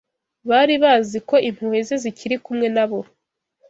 Bari 0.49 0.75
bazi 0.83 1.17
ko 1.29 1.35
impuhwe 1.49 1.79
ze 1.87 1.95
zikiri 2.03 2.35
kumwe 2.45 2.67
nabo 2.75 2.99